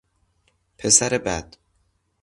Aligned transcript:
پسر 0.77 1.17
بد 1.17 1.57